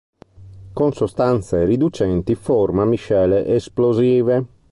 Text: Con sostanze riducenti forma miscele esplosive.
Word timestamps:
Con 0.73 0.93
sostanze 0.93 1.63
riducenti 1.63 2.33
forma 2.33 2.85
miscele 2.85 3.45
esplosive. 3.45 4.43